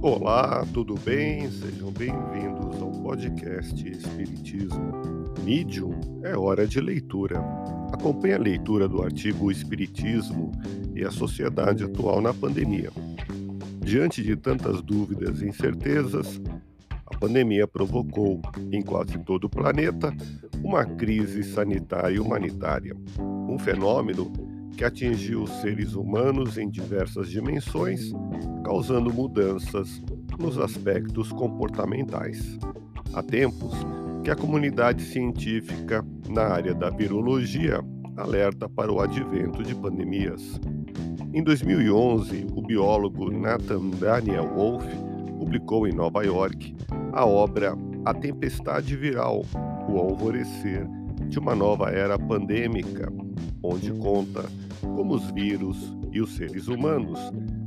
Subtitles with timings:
[0.00, 1.50] Olá, tudo bem?
[1.50, 4.92] Sejam bem-vindos ao podcast Espiritismo.
[5.42, 7.40] Medium é hora de leitura.
[7.92, 10.52] Acompanhe a leitura do artigo Espiritismo
[10.94, 12.92] e a Sociedade Atual na Pandemia.
[13.80, 16.40] Diante de tantas dúvidas e incertezas,
[17.04, 18.40] a pandemia provocou,
[18.70, 20.14] em quase todo o planeta,
[20.62, 22.94] uma crise sanitária e humanitária.
[23.18, 24.30] Um fenômeno
[24.76, 28.12] que atingiu os seres humanos em diversas dimensões,
[28.64, 30.02] causando mudanças
[30.38, 32.58] nos aspectos comportamentais.
[33.12, 33.74] Há tempos
[34.22, 37.80] que a comunidade científica na área da virologia
[38.16, 40.60] alerta para o advento de pandemias.
[41.32, 44.84] Em 2011, o biólogo Nathan Daniel Wolf
[45.38, 46.74] publicou em Nova York
[47.12, 47.74] a obra
[48.04, 49.44] A Tempestade Viral,
[49.88, 50.86] o Alvorecer
[51.28, 53.12] de uma Nova Era Pandêmica,
[53.62, 54.44] onde conta
[54.82, 57.18] como os vírus e os seres humanos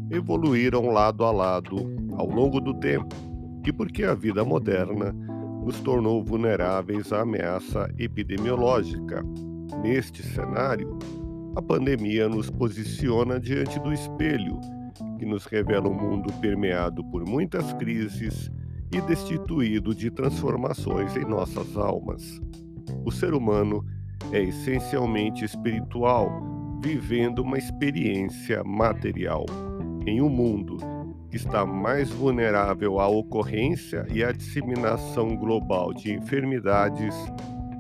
[0.09, 1.77] evoluíram lado a lado
[2.17, 3.15] ao longo do tempo
[3.65, 5.15] e porque a vida moderna
[5.63, 9.23] nos tornou vulneráveis à ameaça epidemiológica.
[9.81, 10.97] Neste cenário,
[11.55, 14.59] a pandemia nos posiciona diante do espelho,
[15.19, 18.49] que nos revela um mundo permeado por muitas crises
[18.91, 22.41] e destituído de transformações em nossas almas.
[23.05, 23.85] O ser humano
[24.31, 26.31] é essencialmente espiritual
[26.83, 29.45] vivendo uma experiência material
[30.05, 30.77] em um mundo
[31.29, 37.15] que está mais vulnerável à ocorrência e à disseminação global de enfermidades,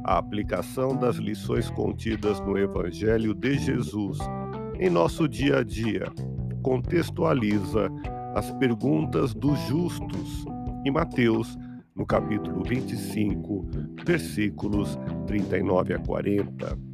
[0.05, 4.19] a aplicação das lições contidas no Evangelho de Jesus
[4.81, 6.11] em nosso dia a dia
[6.63, 7.87] contextualiza
[8.33, 10.43] as perguntas dos justos.
[10.83, 11.55] Em Mateus,
[11.95, 13.67] no capítulo 25,
[14.05, 14.97] versículos
[15.27, 16.91] 39 a 40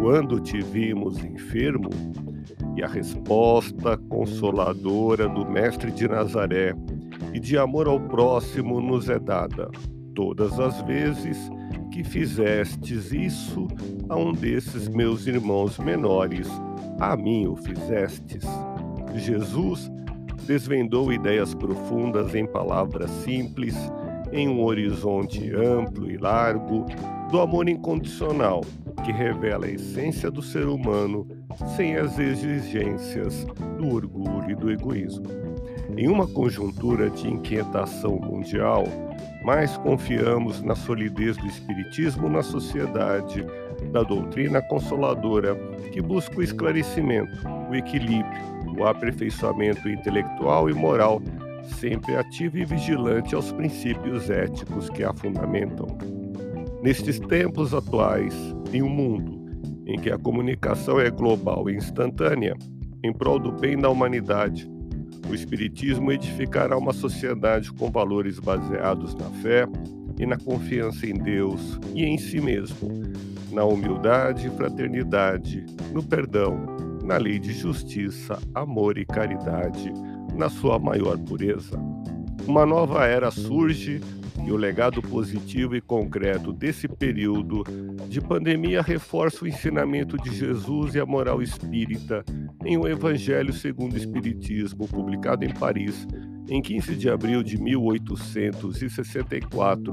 [0.00, 1.90] quando te vimos enfermo?
[2.76, 6.74] E a resposta consoladora do Mestre de Nazaré
[7.34, 9.70] e de amor ao próximo nos é dada.
[10.14, 11.36] Todas as vezes
[11.92, 13.68] que fizestes isso
[14.08, 16.48] a um desses meus irmãos menores,
[16.98, 18.44] a mim o fizestes.
[19.14, 19.90] Jesus
[20.46, 23.76] desvendou ideias profundas em palavras simples,
[24.32, 26.86] em um horizonte amplo e largo
[27.30, 28.62] do amor incondicional
[29.04, 31.26] que revela a essência do ser humano
[31.76, 33.44] sem as exigências
[33.78, 35.26] do orgulho e do egoísmo.
[35.96, 38.84] Em uma conjuntura de inquietação mundial,
[39.44, 43.44] mais confiamos na solidez do Espiritismo na sociedade,
[43.92, 45.56] da doutrina consoladora
[45.92, 47.38] que busca o esclarecimento,
[47.70, 48.40] o equilíbrio,
[48.78, 51.20] o aperfeiçoamento intelectual e moral,
[51.64, 55.86] sempre ativo e vigilante aos princípios éticos que a fundamentam.
[56.82, 58.34] Nestes tempos atuais,
[58.72, 59.40] em um mundo
[59.86, 62.56] em que a comunicação é global e instantânea,
[63.02, 64.70] em prol do bem da humanidade,
[65.28, 69.66] o Espiritismo edificará uma sociedade com valores baseados na fé
[70.18, 72.90] e na confiança em Deus e em si mesmo,
[73.52, 76.66] na humildade e fraternidade, no perdão,
[77.04, 79.92] na lei de justiça, amor e caridade,
[80.40, 81.78] na sua maior pureza.
[82.46, 84.00] Uma nova era surge
[84.42, 87.62] e o legado positivo e concreto desse período
[88.08, 92.24] de pandemia reforça o ensinamento de Jesus e a moral espírita
[92.64, 96.08] em O Evangelho segundo o Espiritismo, publicado em Paris
[96.48, 99.92] em 15 de abril de 1864,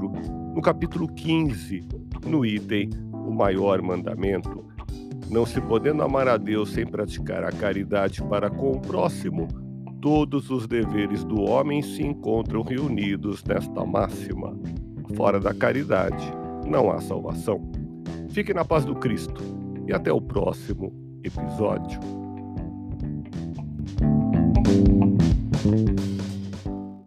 [0.54, 1.86] no capítulo 15,
[2.26, 4.66] no item O Maior Mandamento.
[5.30, 9.67] Não se podendo amar a Deus sem praticar a caridade para com o próximo,
[10.00, 14.56] todos os deveres do homem se encontram reunidos nesta máxima:
[15.14, 16.32] fora da caridade
[16.66, 17.70] não há salvação.
[18.28, 19.42] Fique na paz do Cristo
[19.86, 20.92] e até o próximo
[21.22, 21.98] episódio.